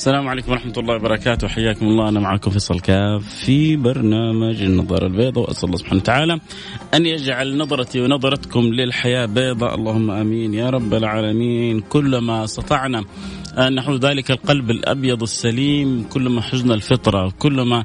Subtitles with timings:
[0.00, 1.48] السلام عليكم ورحمة الله وبركاته.
[1.48, 2.08] حياكم الله.
[2.08, 5.44] أنا معكم فيصل الكاف في برنامج النظارة البيضاء.
[5.44, 6.40] وأسأل الله سبحانه وتعالى
[6.94, 9.74] أن يجعل نظرتي ونظرتكم للحياة بيضاء.
[9.74, 11.80] اللهم آمين يا رب العالمين.
[11.80, 13.04] كلما استطعنا
[13.76, 17.84] نحو ذلك القلب الأبيض السليم كلما حزن الفطرة كلما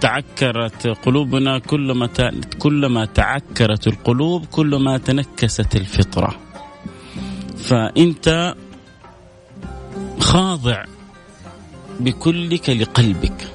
[0.00, 2.08] تعكرت قلوبنا كلما
[2.58, 6.34] كلما تعكرت القلوب كلما تنكست الفطرة.
[7.56, 8.54] فأنت
[10.20, 10.84] خاضع
[12.00, 13.52] بكلك لقلبك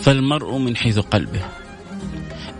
[0.00, 1.42] فالمرء من حيث قلبه.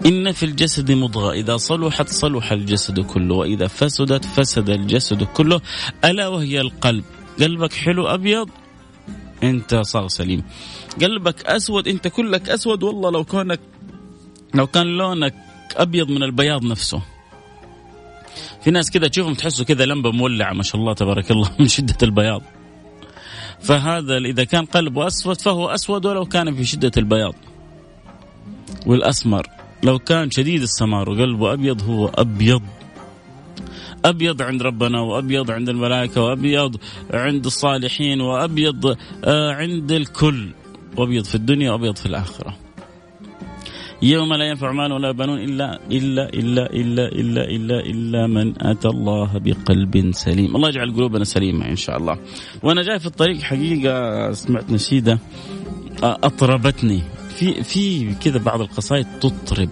[0.06, 5.60] إن في الجسد مضغة إذا صلحت صلح الجسد كله وإذا فسدت فسد الجسد كله
[6.04, 7.04] ألا وهي القلب.
[7.40, 8.50] قلبك حلو أبيض
[9.42, 10.42] أنت صار سليم.
[11.00, 13.60] قلبك أسود أنت كلك أسود والله لو كونك
[14.54, 15.34] لو كان لونك
[15.76, 17.02] أبيض من البياض نفسه.
[18.64, 21.96] في ناس كذا تشوفهم تحسوا كذا لمبة مولعة ما شاء الله تبارك الله من شدة
[22.02, 22.42] البياض.
[23.62, 27.34] فهذا إذا كان قلبه أسود فهو أسود ولو كان في شدة البياض
[28.86, 29.46] والأسمر.
[29.82, 32.62] لو كان شديد السمار وقلبه أبيض هو أبيض.
[34.04, 36.76] أبيض عند ربنا وأبيض عند الملائكة وأبيض
[37.14, 40.48] عند الصالحين وأبيض آه، عند الكل.
[40.96, 42.56] وأبيض في الدنيا وأبيض في الآخرة.
[44.02, 48.88] يوم لا ينفع مال ولا بنون إلا إلا إلا إلا إلا إلا إلا من أتى
[48.88, 50.56] الله بقلب سليم.
[50.56, 52.18] الله يجعل قلوبنا سليمة إن شاء الله.
[52.62, 55.18] وأنا جاي في الطريق حقيقة سمعت نشيدة
[56.02, 57.02] أطربتني.
[57.28, 59.68] في في كذا بعض القصائد تطرب.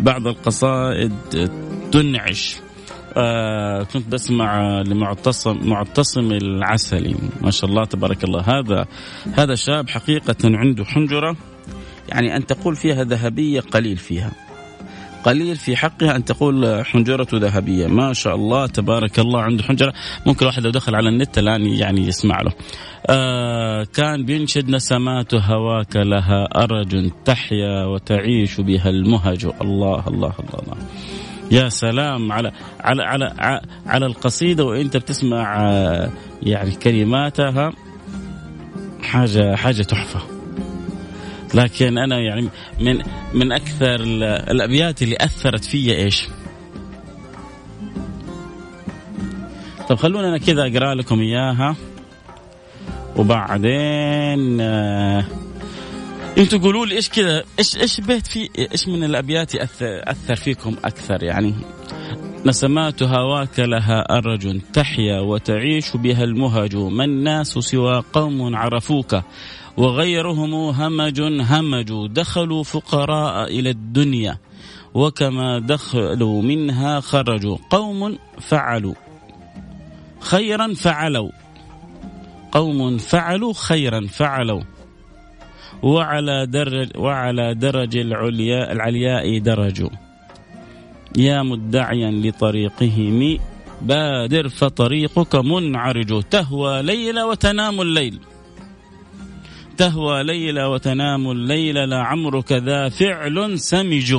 [0.00, 1.12] بعض القصائد
[1.92, 2.56] تنعش.
[3.16, 7.16] آه كنت بسمع لمعتصم معتصم العسلي.
[7.40, 8.40] ما شاء الله تبارك الله.
[8.40, 8.86] هذا
[9.32, 11.36] هذا شاب حقيقة عنده حنجرة.
[12.08, 14.32] يعني أن تقول فيها ذهبية قليل فيها.
[15.24, 17.86] قليل في حقها أن تقول حنجرة ذهبية.
[17.86, 19.92] ما شاء الله تبارك الله عنده حنجرة.
[20.26, 22.52] ممكن الواحد لو دخل على النت الآن يعني يسمع له.
[23.06, 29.44] آه كان بينشد نسمات هواك لها أرج تحيا وتعيش بها المهج.
[29.44, 30.76] الله الله الله, الله.
[31.50, 36.10] يا سلام على على على على القصيدة وانت بتسمع آه،
[36.42, 37.72] يعني كلماتها
[39.02, 40.20] حاجة حاجة تحفة.
[41.54, 42.48] لكن أنا يعني
[42.80, 43.02] من
[43.34, 44.00] من أكثر
[44.50, 46.28] الأبيات اللي أثرت في إيش؟
[49.88, 51.76] طب خلونا أنا كذا أقرأ لكم إياها.
[53.16, 55.24] وبعدين آه
[56.38, 60.76] أنتوا قولوا لي إيش كذا إيش إيش بيت في إيش من الأبيات ياثر أثر فيكم
[60.84, 61.54] أكثر يعني؟
[62.46, 69.16] نسمات هواك لها أرج تحيا وتعيش بها المهج ما الناس سوى قوم عرفوك.
[69.76, 74.38] وغيرهم همج همجوا دخلوا فقراء إلى الدنيا
[74.94, 77.56] وكما دخلوا منها خرجوا.
[77.70, 78.94] قوم فعلوا.
[80.20, 81.30] خيرا فعلوا.
[82.52, 84.62] قوم فعلوا خيرا فعلوا.
[85.82, 89.90] وعلى درج وعلى درج العلياء العلياء درجوا.
[91.16, 93.38] يا مدعيا لطريقهم
[93.82, 96.22] بادر فطريقك منعرج.
[96.22, 98.20] تهوى ليل وتنام الليل.
[99.82, 104.16] تهوى ليل وتنام الليل لعمرك ذا فعل سمج.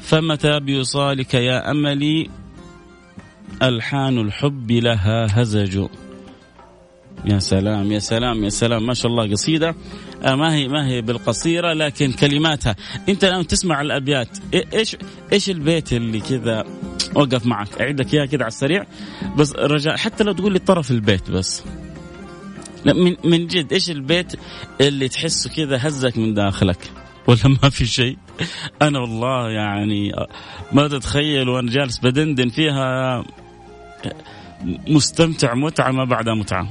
[0.00, 2.30] فمتى بيصالك يا أملي؟
[3.62, 5.86] ألحان الحب لها هزج.
[7.24, 8.86] يا سلام يا سلام يا سلام.
[8.86, 9.74] ما شاء الله قصيدة.
[10.24, 12.76] آه، ما هي ما هي بالقصيرة لكن كلماتها.
[13.08, 14.38] أنت الآن تسمع الأبيات.
[14.74, 14.96] إيش
[15.32, 16.64] إيش البيت اللي كذا؟
[17.14, 17.80] وقف معك.
[17.80, 18.86] أعيد لك إياه كذا على السريع.
[19.36, 21.64] بس رجاء حتى لو تقول لي طرف البيت بس.
[22.92, 24.32] من من جد إيش البيت
[24.80, 26.90] اللي تحسه كذا هزك من داخلك؟
[27.26, 28.16] ولا ما في شيء؟
[28.82, 30.12] أنا والله يعني
[30.72, 33.24] ما تتخيل وأنا جالس بدندن فيها
[34.88, 36.68] مستمتع متعة ما بعدها متعة.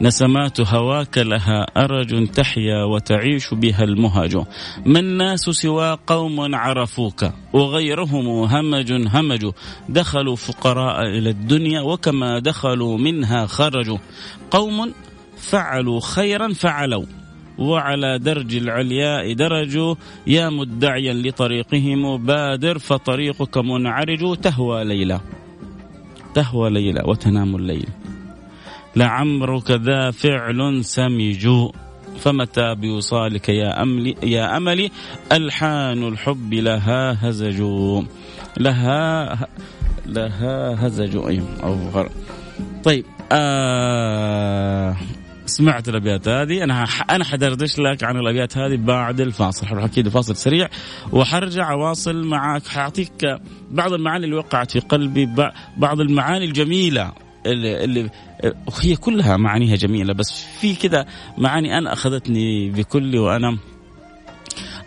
[0.00, 4.36] نسمات هواك لها أرج تحيا وتعيش بها المهج
[4.86, 9.50] ما الناس سوى قوم عرفوك وغيرهم همج همج.
[9.88, 13.98] دخلوا فقراء إلى الدنيا وكما دخلوا منها خرجوا.
[14.50, 14.92] قوم
[15.42, 17.04] فعلوا خيرا فعلوا.
[17.58, 19.94] وعلى درج العلياء درجوا.
[20.26, 24.36] يا مدعيا لطريقهم بادر فطريقك منعرج.
[24.36, 25.20] تهوى ليلى
[26.34, 27.88] تهوى ليلى وتنام الليل.
[28.96, 31.48] لعمرك ذا فعل سمج.
[32.18, 34.90] فمتى بوصالك يا أملي يا أملي؟
[35.32, 37.62] ألحان الحب لها هزج.
[38.56, 39.48] لها
[40.06, 41.16] لها هزج.
[41.62, 42.10] أو غر.
[42.84, 44.96] طيب آه
[45.46, 46.64] سمعت الأبيات هذه.
[46.64, 49.66] أنا أنا حدردش لك عن الأبيات هذه بعد الفاصل.
[49.66, 50.68] حروح أكيد فاصل سريع.
[51.12, 53.40] وحرجع اواصل معك حاعطيك
[53.70, 55.28] بعض المعاني اللي وقعت في قلبي
[55.76, 57.12] بعض المعاني الجميلة
[57.46, 58.10] اللي, اللي
[58.44, 61.06] وهي كلها معانيها جميلة بس في كذا
[61.38, 63.58] معاني أنا أخذتني بكل وأنا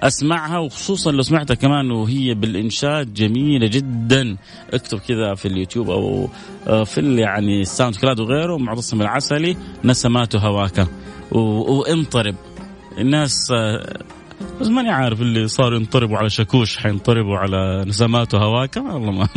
[0.01, 4.37] أسمعها وخصوصا لو سمعتها كمان وهي بالإنشاد جميلة جدا.
[4.73, 6.29] اكتب كذا في اليوتيوب أو
[6.67, 10.87] آه، في يعني الساوند كلاود وغيره معتصم العسلي نسمات هواك
[11.31, 12.35] وانطرب.
[12.97, 13.99] الناس آه،
[14.61, 19.27] بس ماني عارف اللي صاروا ينطربوا على شاكوش حينطربوا على نسمات هواك والله ما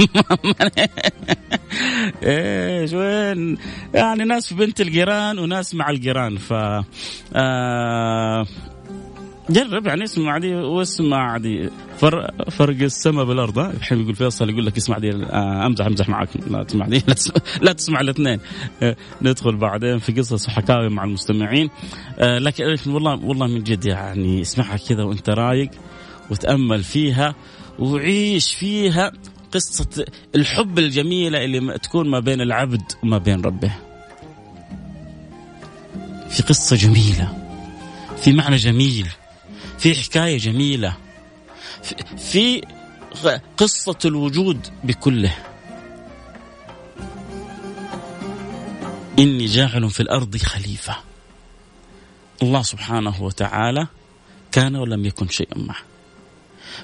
[2.22, 3.58] إيش وين؟
[3.94, 6.36] يعني ناس في بنت الجيران وناس مع الجيران.
[6.36, 6.52] ف
[7.34, 8.46] آه
[9.50, 11.70] جرب يعني اسمع دي واسمع دي.
[11.98, 16.28] فرق, فرق السماء بالأرض الحين يقول فيصل يقول لك اسمع دي آه، أمزح أمزح معك.
[16.50, 18.40] لا تسمع دي لا تسمع, لا تسمع الاثنين.
[18.82, 21.70] آه، ندخل بعدين في قصص وحكاوي مع المستمعين.
[22.18, 25.70] آه، لكن والله والله من جد يعني اسمعها كذا وأنت رايق
[26.30, 27.34] وتأمل فيها
[27.78, 29.12] وعيش فيها
[29.52, 30.04] قصة
[30.34, 33.72] الحب الجميلة اللي تكون ما بين العبد وما بين ربه.
[36.30, 37.32] في قصة جميلة
[38.16, 39.08] في معنى جميل.
[39.78, 40.96] في حكاية جميلة.
[42.16, 42.62] في
[43.56, 45.34] قصة الوجود بكله.
[49.18, 50.96] إني جاعل في الأرض خليفة.
[52.42, 53.86] الله سبحانه وتعالى
[54.52, 55.82] كان ولم يكن شيئا معه.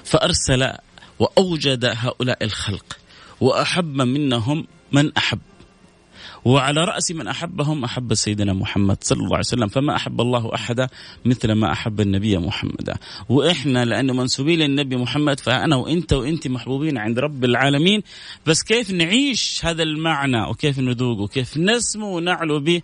[0.03, 0.73] فأرسل
[1.19, 2.97] وأوجد هؤلاء الخلق
[3.41, 5.39] وأحب منهم من أحب.
[6.45, 10.87] وعلى رأس من أحبهم أحب سيدنا محمد صلى الله عليه وسلم فما أحب الله أحدا
[11.25, 12.97] مثل ما أحب النبي محمد
[13.29, 18.03] وإحنا لأنه منسوبين للنبي محمد فأنا وإنت وإنت محبوبين عند رب العالمين.
[18.45, 22.81] بس كيف نعيش هذا المعنى وكيف نذوق وكيف نسمو ونعلو به؟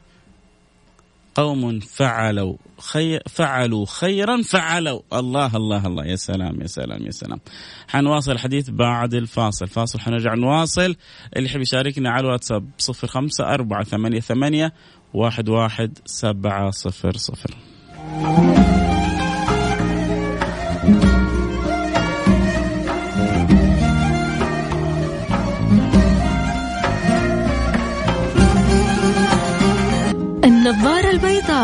[1.35, 5.01] قوم فعلوا خير فعلوا خيرا فعلوا.
[5.13, 6.05] الله الله الله.
[6.05, 7.39] يا سلام يا سلام يا سلام.
[7.87, 9.67] حنواصل الحديث بعد الفاصل.
[9.67, 10.95] فاصل حنرجع نواصل.
[11.35, 14.73] اللي يحب يشاركنا على الواتساب صفر خمسة أربعة ثمانية ثمانية
[15.13, 17.55] واحد واحد سبعة صفر صفر.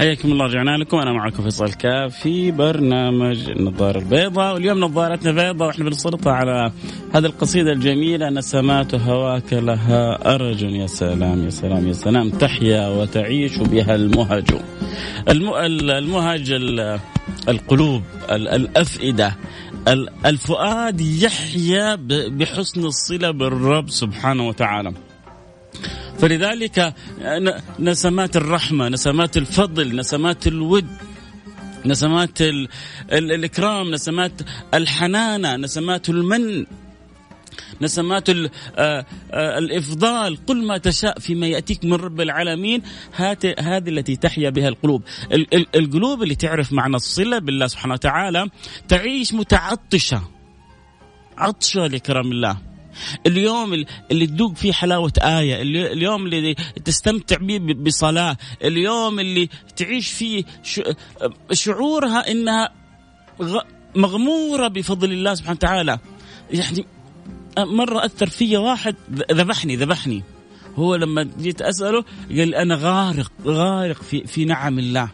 [0.00, 0.96] حياكم الله رجعنا لكم.
[0.96, 4.54] أنا معكم فيصل كاف في برنامج النظاره البيضاء.
[4.54, 6.72] واليوم نظارتنا بيضاء وإحنا بنسلطها على
[7.14, 10.62] هذه القصيدة الجميلة نسمات هواك لها أرج.
[10.62, 12.30] يا سلام يا سلام يا سلام.
[12.30, 14.50] تحيا وتعيش بها المهج.
[15.28, 16.52] المهج
[17.48, 19.36] القلوب الأفئدة
[20.26, 21.98] الفؤاد يحيا
[22.28, 24.92] بحسن الصلة بالرب سبحانه وتعالى.
[26.20, 26.94] فلذلك
[27.78, 30.86] نسمات الرحمة نسمات الفضل نسمات الود
[31.86, 32.68] نسمات ال
[33.12, 34.32] ال الإكرام نسمات
[34.74, 36.66] الحنانة نسمات المن
[37.80, 40.46] نسمات ال آ آ الإفضال.
[40.46, 42.82] قل ما تشاء فيما يأتيك من رب العالمين.
[43.14, 45.02] هذه التي تحيا بها القلوب.
[45.74, 48.50] القلوب اللي تعرف معنى الصلة بالله سبحانه وتعالى
[48.88, 50.22] تعيش متعطشة.
[51.38, 52.69] عطشة لكرم الله.
[53.26, 56.54] اليوم اللي تذوق فيه حلاوة آية اليوم اللي
[56.84, 60.44] تستمتع به بصلاة اليوم اللي تعيش فيه
[61.52, 62.72] شعورها إنها
[63.96, 65.98] مغمورة بفضل الله سبحانه وتعالى.
[66.50, 66.86] يعني
[67.58, 68.94] مرة أثر في واحد
[69.32, 70.22] ذبحني ذبحني.
[70.76, 75.10] هو لما جيت أسأله قال أنا غارق غارق في, في نعم الله.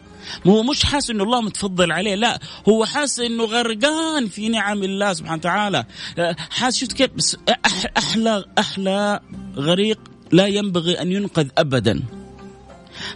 [0.47, 5.13] هو مش حاسس إنه الله متفضل عليه لا هو حاسس إنه غرقان في نعم الله
[5.13, 5.85] سبحانه وتعالى.
[6.49, 7.37] حاسس شفت كيف بس
[7.97, 9.19] أحلى أحلى
[9.55, 9.99] غريق
[10.31, 12.03] لا ينبغي أن ينقذ ابدا.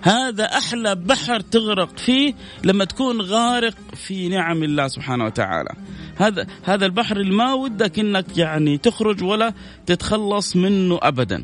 [0.01, 5.70] هذا أحلى بحر تغرق فيه لما تكون غارق في نعم الله سبحانه وتعالى.
[6.15, 9.53] هذا هذا البحر اللي ما ودك انك يعني تخرج ولا
[9.86, 11.44] تتخلص منه ابدا.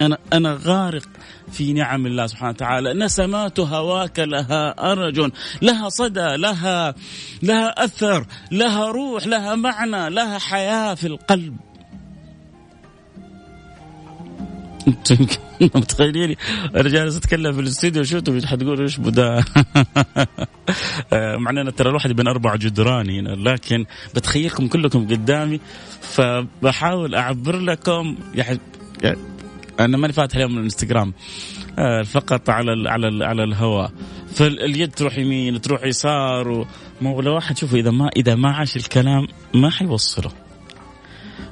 [0.00, 1.08] أنا أنا غارق
[1.52, 2.94] في نعم الله سبحانه وتعالى.
[2.94, 5.30] نسمات هواك لها أرج
[5.62, 6.94] لها صدى لها
[7.42, 11.56] لها أثر لها روح لها معنى لها حياة في القلب.
[14.88, 15.26] أنتم
[15.80, 16.36] متخيلين
[16.76, 19.44] أنا جالس أتكلم في الاستوديو شفتوا حتقولوا إيش بدا
[21.42, 23.84] مع إننا ترى الواحد بين أربع جدران هنا لكن
[24.14, 25.60] بتخيلكم كلكم قدامي
[26.00, 28.58] فبحاول أعبر لكم يعني
[29.80, 31.12] أنا ماني فاتح اليوم الانستغرام.
[31.78, 33.92] آه، فقط على ال على ال على الهواء.
[34.34, 39.26] فاليد تروح يمين تروح يسار وما لو واحد شوفوا إذا ما إذا ما عاش الكلام
[39.54, 40.30] ما حيوصله.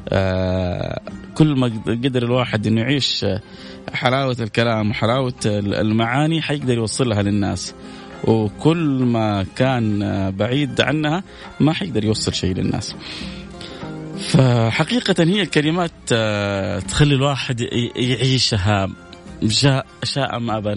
[0.09, 1.01] آه
[1.35, 3.27] كل ما قدر الواحد إنه يعيش
[3.93, 7.75] حلاوة الكلام وحلاوه المعاني حيقدر يوصلها للناس.
[8.25, 10.01] وكل ما كان
[10.31, 11.23] بعيد عنها
[11.61, 12.97] ما حيقدر يوصل شيء للناس.
[14.29, 17.61] فحقيقة هي الكلمات آه، تخلي الواحد
[17.97, 18.91] يعيشها.
[19.43, 20.75] جاء شاء ما أبى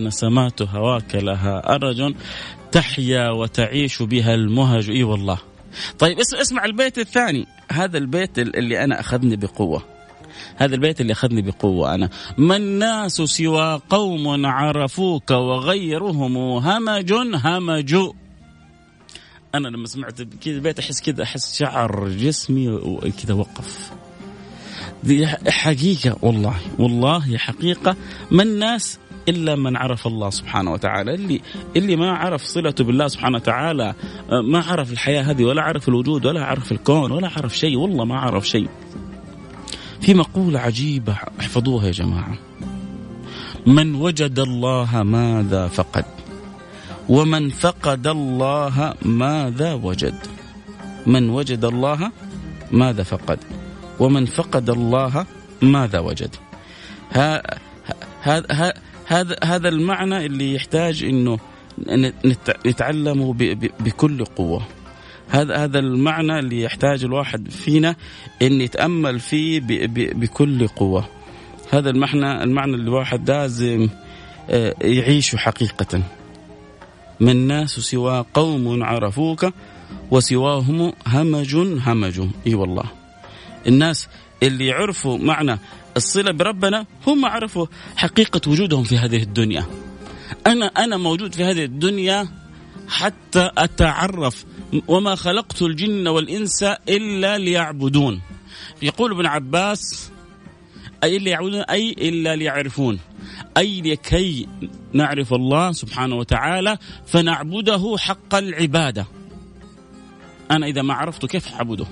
[0.61, 2.15] هواك لها أرج
[2.71, 4.89] تحيا وتعيش بها المهج.
[4.89, 5.37] إي والله.
[5.99, 7.45] طيب اسمع البيت الثاني.
[7.71, 9.83] هذا البيت اللي أنا أخذني بقوة.
[10.55, 12.09] هذا البيت اللي أخذني بقوة أنا.
[12.37, 18.13] ما الناس سوى قوم عرفوك وغيرهم همج همجوا
[19.57, 23.91] أنا لما سمعت كذا البيت أحس كذا أحس شعر جسمي وكذا وقف.
[25.03, 27.95] دي حقيقة والله والله حقيقة.
[28.31, 28.99] ما الناس
[29.29, 31.13] إلا من عرف الله سبحانه وتعالى.
[31.13, 31.41] اللي
[31.75, 33.95] اللي ما عرف صلته بالله سبحانه وتعالى
[34.51, 38.19] ما عرف الحياة هذه ولا عرف الوجود ولا عرف الكون ولا عرف شيء والله ما
[38.19, 38.69] عرف شيء.
[40.01, 42.37] في مقولة عجيبة احفظوها يا جماعة.
[43.65, 46.05] من وجد الله ماذا فقد؟
[47.09, 50.15] ومن فقد الله ماذا وجد؟
[51.05, 52.11] من وجد الله
[52.71, 53.39] ماذا فقد؟
[53.99, 55.25] ومن فقد الله
[55.61, 56.35] ماذا وجد؟
[58.21, 58.73] هذا
[59.07, 61.39] هذا هذا المعنى اللي يحتاج إنه
[62.65, 63.33] نتعلمه
[63.79, 64.67] بكل قوة.
[65.29, 67.95] هذا هذا المعنى اللي يحتاج الواحد فينا
[68.41, 69.61] إن يتأمل فيه
[69.95, 71.09] بكل قوة.
[71.71, 73.89] هذا المعنى المعنى اللي الواحد لازم
[74.49, 76.01] آه، يعيشه حقيقة.
[77.19, 79.45] ما الناس سوى قوم عرفوك
[80.11, 81.55] وسواهم همج
[81.87, 82.27] همج.
[82.47, 82.83] إي والله.
[83.67, 84.07] الناس
[84.43, 85.59] اللي عرفوا معنى
[85.97, 89.65] الصلة بربنا هم عرفوا حقيقة وجودهم في هذه الدنيا.
[90.47, 92.27] أنا أنا موجود في هذه الدنيا
[92.87, 94.45] حتى أتعرف
[94.87, 98.21] وما خلقت الجن والإنس إلا ليعبدون.
[98.81, 100.11] يقول ابن عباس
[101.03, 102.99] أي اللي يعبدون أي إلا ليعرفون.
[103.57, 104.47] أي لكي
[104.93, 109.05] نعرف الله سبحانه وتعالى فنعبده حق العبادة؟
[110.51, 111.85] أنا إذا ما عرفته كيف أعبده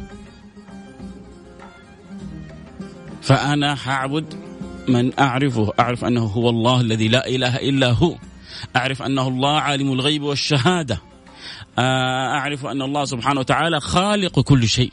[3.22, 4.34] فأنا حأعبد
[4.88, 8.16] من أعرفه أعرف أنه هو الله الذي لا إله إلا هو
[8.76, 11.02] أعرف أنه الله عالم الغيب والشهادة
[11.80, 14.92] آه، أعرف أن الله سبحانه وتعالى خالق كل شيء.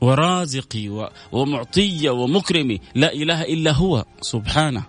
[0.00, 2.80] ورازقي ومعطي ومكرمي.
[2.94, 4.04] لا إله إلا هو.
[4.20, 4.82] سبحانه.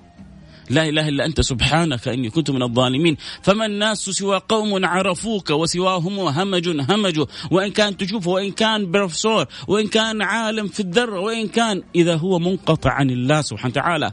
[0.69, 1.41] لا إله إلا أنت.
[1.41, 3.17] سبحانك إني كنت من الظالمين.
[3.41, 7.25] فما الناس سوى قوم عرفوك وسواهم همج همج.
[7.51, 12.39] وإن كان تشوف وإن كان بروفيسور وإن كان عالم في الذرة وإن كان إذا هو
[12.39, 14.11] منقطع عن الله سبحانه وتعالى.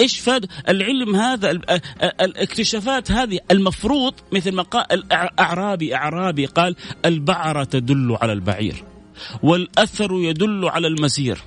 [0.00, 1.50] إيش فاد العلم هذا
[2.20, 3.38] الاكتشافات هذه.
[3.50, 8.84] المفروض مثل ما قال أعرابي أعرابي قال البعرة تدل على البعير.
[9.42, 11.38] والأثر يدل على المسير.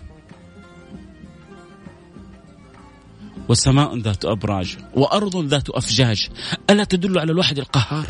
[3.50, 6.30] وسماء ذات أبراج وأرض ذات أفجاج.
[6.70, 8.08] ألا تدل على الواحد القهار؟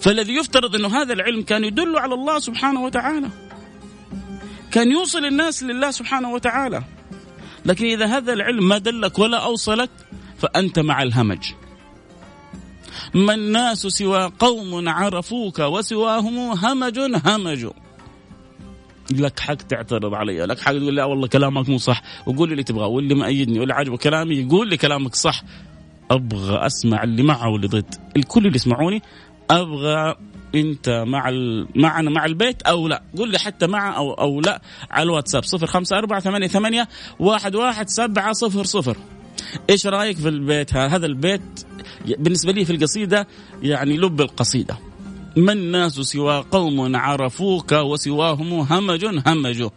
[0.00, 3.28] فالذي يفترض أنه هذا العلم كان يدل على الله سبحانه وتعالى.
[4.70, 6.82] كان يوصل الناس لله سبحانه وتعالى.
[7.66, 9.90] لكن إذا هذا العلم ما دلك ولا أوصلك
[10.38, 11.52] فأنت مع الهمج.
[13.14, 17.66] ما الناس سوى قوم عرفوك وسواهم همج همج.
[19.12, 22.62] لك حق تعترض علي لك حق تقول لا والله كلامك مو صح وقول لي اللي
[22.62, 25.42] تبغاه واللي مأيدني واللي عاجبه كلامي يقول لي كلامك صح.
[26.10, 27.94] أبغى أسمع اللي معه واللي ضد.
[28.16, 29.02] الكل اللي يسمعوني
[29.50, 30.14] أبغى
[30.54, 31.68] أنت مع ال...
[31.74, 33.02] معنا مع البيت أو لا.
[33.18, 36.88] قول لي حتى مع أو أو لا على الواتساب صفر خمسة أربعة ثمانية ثمانية
[37.18, 38.96] واحد واحد سبعة صفر صفر.
[39.70, 41.66] إيش رأيك في البيت؟ هذا البيت
[42.18, 43.26] بالنسبة لي في القصيدة
[43.62, 44.89] يعني لب القصيدة.
[45.36, 49.70] ما الناس سوى قوم عرفوك وسواهم همج همجوا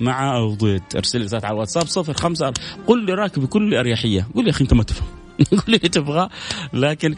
[0.00, 2.52] مع أو ضد أرسل لي على الواتساب صفر خمسة
[2.86, 4.28] قل لي راكب بكل أريحية.
[4.34, 5.06] قل لي يا أخي أنت ما تفهم.
[5.66, 6.28] قل لي تبغى.
[6.72, 7.14] لكن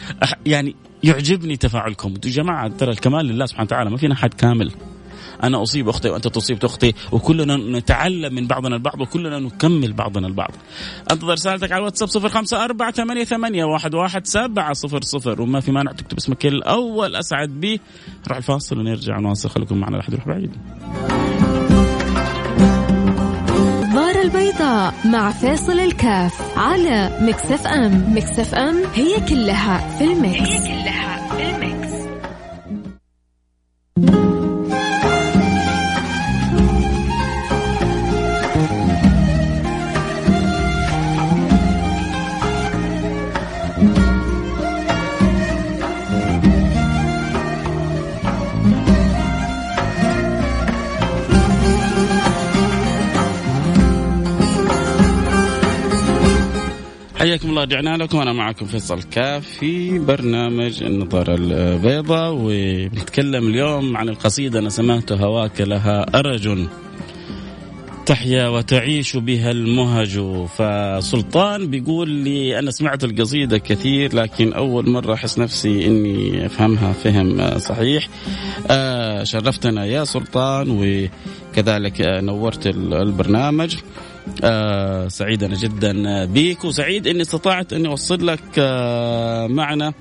[0.47, 2.15] يعني يعجبني تفاعلكم.
[2.25, 4.73] يا جماعة ترى الكمال لله سبحانه وتعالى ما فينا حد كامل.
[5.43, 10.51] أنا أصيب أختي وأنت تصيب أختي وكلنا نتعلم من بعضنا البعض وكلنا نكمل بعضنا البعض.
[11.11, 15.43] أنتظر رسالتك على الواتساب صفر خمسة أربعة ثمانية, ثمانية واحد, واحد سبعة صفر صفر.
[15.43, 17.79] وما في مانع تكتب اسمك الأول أسعد به
[18.27, 19.49] نروح الفاصل ونرجع نواصل.
[19.49, 20.51] خليكم معنا لا أحد يروح بعيد
[24.29, 28.17] البيضاء مع فيصل الكاف على Mix FM.
[28.17, 31.18] Mix FM هي كلها في ال mix, هي كلها
[57.29, 58.19] حياكم الله رجعنا لكم.
[58.19, 65.61] أنا معكم فيصل كاف في برنامج النظارة البيضاء وبنتكلم اليوم عن القصيدة أنا سمعت هواك
[65.61, 66.67] لها ارج
[68.07, 70.21] تحيا وتعيش بها المهج.
[70.47, 77.59] فسلطان بيقول لي أنا سمعت القصيدة كثير لكن أول مرة أحس نفسي إني أفهمها فهم
[77.59, 78.09] صحيح.
[78.71, 83.77] آه شرفتنا يا سلطان وكذلك نورت البرنامج.
[84.45, 89.95] آه سعيد أنا جدا بيك وسعيد إني استطعت إني أوصل لك آه معنى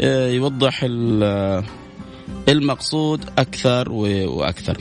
[0.00, 0.86] آه يوضح
[2.48, 4.76] المقصود أكثر وأكثر.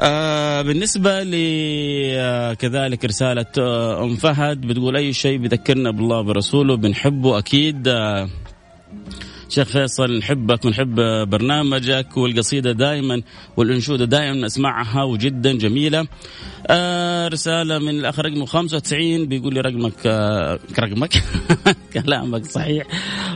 [0.00, 7.38] آه بالنسبة لي كذلك رسالة آه أم فهد بتقول أي شيء بذكرنا بالله برسوله بنحبه
[7.38, 8.28] أكيد آه
[9.52, 10.94] شيخ فيصل نحبك ونحب
[11.28, 13.22] برنامجك والقصيدة دائما
[13.56, 16.06] والأنشودة دائما أسمعها وجدا جميلة.
[16.66, 21.22] آه رسالة من الأخ رقمه 95 بيقول لي رقمك آه رقمك؟
[21.94, 22.86] كلامك صحيح.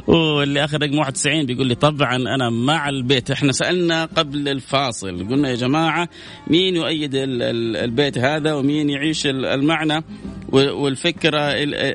[0.06, 3.30] واللي آخر رقم 91 بيقول لي طبعا أنا مع البيت.
[3.30, 6.08] إحنا سألنا قبل الفاصل قلنا يا جماعة
[6.50, 10.04] مين يؤيد البيت هذا ومين يعيش المعنى
[10.52, 11.40] والفكرة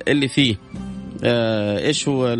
[0.07, 0.55] اللي فيه؟
[1.23, 2.35] إيش هو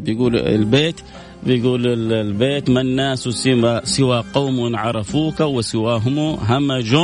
[0.00, 1.00] بيقول البيت؟
[1.42, 6.94] بيقول البيت ما الناس سوى, سوى قوم عرفوك وسواهم همج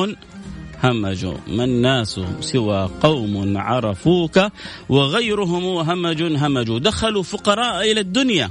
[0.85, 1.27] همج.
[1.49, 4.41] ما الناس سوى قوم عرفوك
[4.89, 6.79] وغيرهم همج همج.
[6.79, 8.51] دخلوا فقراء إلى الدنيا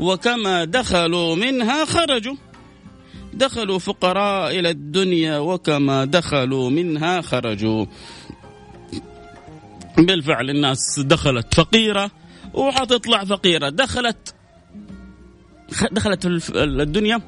[0.00, 2.36] وكما دخلوا منها خرجوا.
[3.34, 7.86] دخلوا فقراء إلى الدنيا وكما دخلوا منها خرجوا.
[9.98, 12.10] بالفعل الناس دخلت فقيرة
[12.54, 13.68] وحتطلع فقيرة.
[13.68, 14.34] دخلت
[15.92, 16.26] دخلت
[16.56, 17.20] الدنيا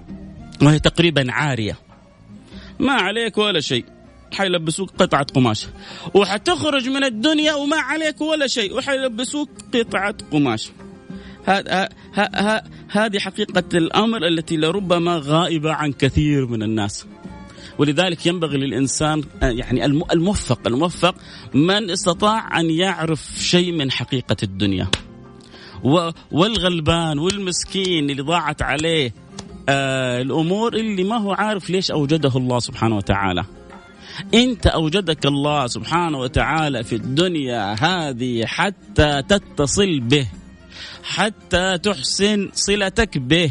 [0.63, 1.79] وهي تقريبا عارية.
[2.79, 3.85] ما عليك ولا شيء.
[4.33, 5.67] حيلبسوك قطعة قماش.
[6.15, 8.77] وحتخرج من الدنيا وما عليك ولا شيء.
[8.77, 10.71] وحيلبسوك قطعة قماش.
[12.91, 17.07] هذه حقيقة الأمر التي لربما غائبة عن كثير من الناس.
[17.79, 21.15] ولذلك ينبغي للإنسان يعني الموفق الموفق
[21.55, 24.89] من استطاع أن يعرف شيء من حقيقة الدنيا.
[26.33, 29.15] والغلبان والمسكين اللي ضاعت عليه
[29.69, 33.45] آه الأمور اللي ما هو عارف ليش أوجده الله سبحانه وتعالى.
[34.35, 40.29] إنت أوجدك الله سبحانه وتعالى في الدنيا هذه حتى تتصل به
[41.03, 43.51] حتى تحسن صلتك به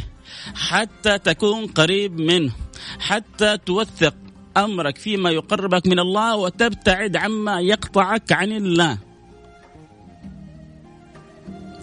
[0.56, 2.52] حتى تكون قريب منه.
[3.00, 4.16] حتى توثق
[4.58, 8.98] أمرك فيما يقربك من الله وتبتعد عما يقطعك عن الله.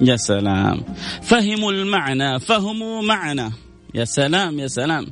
[0.01, 0.85] يا سلام.
[1.23, 3.51] فهموا المعنى فهموا معنى.
[3.95, 5.07] يا سلام يا سلام.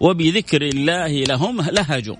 [0.00, 2.16] وبذكر الله لهم لهجوا.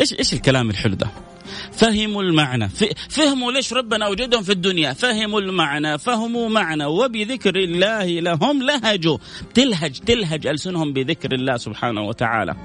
[0.00, 1.23] إيش إيش الكلام الحلو ده؟
[1.72, 2.68] فهموا المعنى.
[3.08, 4.92] فهموا ليش ربنا اوجدهم في الدنيا.
[4.92, 9.18] فهموا المعنى فهموا معنى وبذكر الله لهم لهجوا.
[9.54, 12.56] تلهج تلهج ألسنهم بذكر الله سبحانه وتعالى.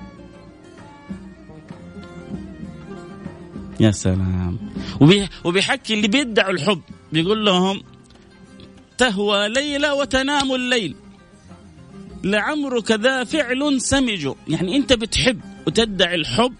[3.79, 4.59] يا سلام.
[5.45, 6.81] وبيحكي اللي بيدعوا الحب.
[7.11, 7.83] بيقول لهم
[8.97, 10.95] تهوى ليلة وتنام الليل.
[12.23, 14.29] لعمرك ذا فعل سمج.
[14.47, 16.53] يعني أنت بتحب وتدعي الحب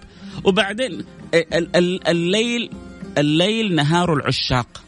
[0.44, 2.70] وبعدين الليل
[3.18, 4.84] الليل نهار العشاق.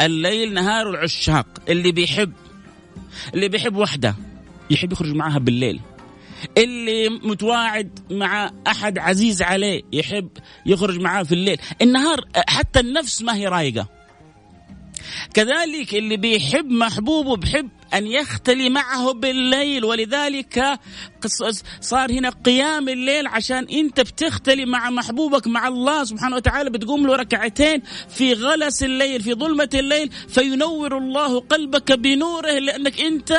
[0.00, 1.46] الليل نهار العشاق.
[1.68, 2.32] اللي بيحب
[3.34, 4.14] اللي بيحب وحده
[4.70, 5.80] يحب يخرج معها بالليل.
[6.58, 10.28] اللي متواعد مع أحد عزيز عليه يحب
[10.66, 11.58] يخرج معاه في الليل.
[11.82, 13.88] النهار حتى النفس ما هي رايقة.
[15.34, 19.84] كذلك اللي بيحب محبوبه بحب أن يختلي معه بالليل.
[19.84, 20.78] ولذلك
[21.80, 26.70] صار هنا قيام الليل عشان أنت بتختلي مع محبوبك مع الله سبحانه وتعالى.
[26.70, 33.38] بتقوم له ركعتين في غلس الليل في ظلمة الليل فينور الله قلبك بنوره لأنك أنت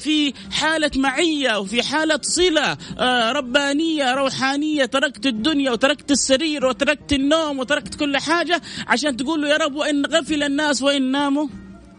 [0.00, 4.84] في حالة معية وفي حالة صلة آه، ربانية روحانية.
[4.84, 10.06] تركت الدنيا وتركت السرير وتركت النوم وتركت كل حاجة عشان تقول له يا رب وإن
[10.06, 11.48] غفل الناس وإن ناموا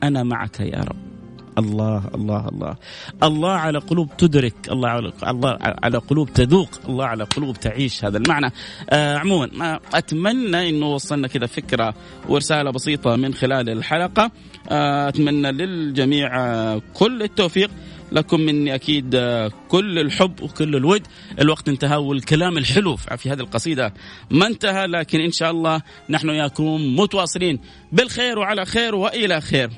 [0.04, 1.11] أنا معك يا رب.
[1.58, 2.76] الله الله الله.
[3.24, 8.18] الله على قلوب تدرك الله على الله على قلوب تذوق الله على قلوب تعيش هذا
[8.18, 8.52] المعنى.
[8.90, 11.94] آه عموما أتمنى إنه وصلنا كذا فكرة
[12.30, 14.32] ورسالة بسيطة من خلال الحلقة.
[14.70, 17.70] آه أتمنى للجميع آه كل التوفيق.
[18.12, 21.08] لكم مني أكيد آه، كل الحب وكل الود.
[21.40, 23.94] الوقت انتهى والكلام الحلو في هذه القصيدة
[24.32, 27.60] ما انتهى لكن إن شاء الله نحن وياكم متواصلين.
[27.92, 29.70] بالخير وعلى خير وإلى خير.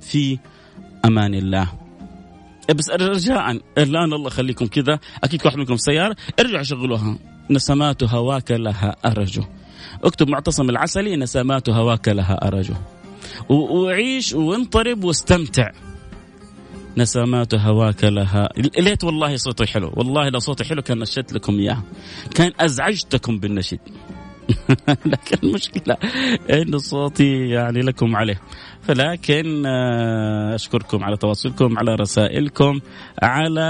[0.00, 0.38] في
[1.06, 1.72] أمان الله.
[2.74, 4.98] بس رجاء الان الله يخليكم كذا.
[5.24, 6.16] أكيد واحد منكم سيارة.
[6.40, 7.18] ارجعوا شغلوها.
[7.50, 9.42] نسمات هواك لها أرجو.
[10.04, 12.74] اكتب معتصم العسلي نسمات هواك لها أرجو.
[13.48, 15.70] وعيش وانطرب واستمتع.
[16.96, 19.92] نسمات هواك لها ليت والله صوتي حلو.
[19.96, 21.82] والله لو صوتي حلو كان نشدت لكم إياه.
[22.34, 23.80] كان أزعجتكم بالنشيد.
[25.12, 25.96] لكن المشكلة
[26.50, 28.40] إن صوتي يعني لكم عليه.
[28.86, 32.80] فلكن آه، أشكركم على تواصلكم على رسائلكم
[33.22, 33.68] على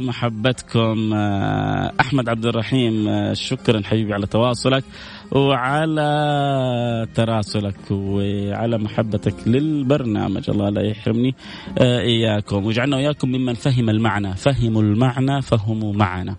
[0.00, 4.84] محبتكم آه، أحمد عبد الرحيم آه، شكرا حبيبي على تواصلك
[5.32, 10.50] وعلى تراسلك وعلى محبتك للبرنامج.
[10.50, 11.34] الله لا يحرمني
[11.80, 12.66] إياكم.
[12.66, 14.36] واجعلنا وإياكم ممن فهم المعنى.
[14.36, 16.36] فهموا المعنى فهموا معنا.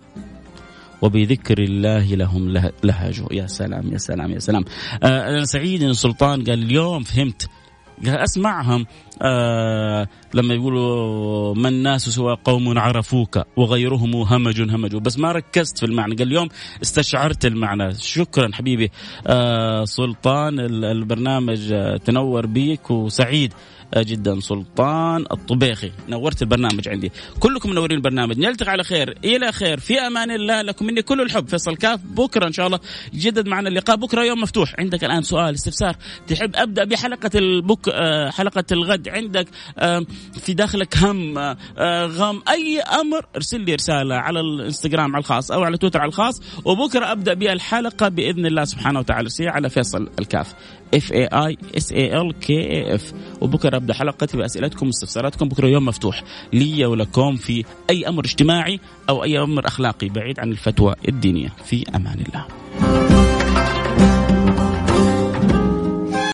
[1.02, 2.48] وبذكر الله لهم
[2.84, 4.64] لهجوا يا سلام يا سلام يا سلام.
[5.04, 7.48] أنا سعيد إن سلطان قال اليوم فهمت.
[8.06, 8.86] أسمعهم.
[9.22, 14.96] آه لما يقولوا ما الناس سوى قوم عرفوك وغيرهم همج همج.
[14.96, 16.14] بس ما ركزت في المعنى.
[16.14, 16.48] قال اليوم
[16.82, 17.94] استشعرت المعنى.
[17.94, 18.90] شكرا حبيبي.
[19.26, 23.54] آه سلطان البرنامج آه، تنور بيك وسعيد.
[23.96, 25.92] جدا سلطان الطبيخي.
[26.08, 27.12] نورت البرنامج عندي.
[27.40, 28.38] كلكم منورين البرنامج.
[28.38, 29.18] نلتقي على خير.
[29.24, 29.80] إلى خير.
[29.80, 30.86] في أمان الله لكم.
[30.86, 31.48] مني كل الحب.
[31.48, 32.80] فيصل كاف بكرة إن شاء الله.
[33.12, 33.96] يجدد معنا اللقاء.
[33.96, 34.74] بكرة يوم مفتوح.
[34.78, 35.96] عندك الآن سؤال استفسار.
[36.28, 39.48] تحب أبدأ بحلقة البك آه، حلقة الغد؟ عندك
[39.78, 40.06] آه،
[40.40, 42.42] في داخلك هم آه، غم.
[42.48, 46.42] أي أمر؟ ارسل لي رسالة على الإنستغرام على الخاص أو على تويتر على الخاص.
[46.64, 49.30] وبكرة أبدأ بالحلقة بإذن الله سبحانه وتعالى.
[49.40, 50.54] على فيصل الكاف.
[50.94, 55.48] F A I S A L K A F وبكرة ابدا حلقتي بأسئلتكم واستفساراتكم.
[55.48, 56.22] بكرة يوم مفتوح
[56.52, 61.52] لي ولكم في أي أمر اجتماعي أو أي أمر أخلاقي بعيد عن الفتوى الدينية.
[61.64, 63.09] في أمان الله.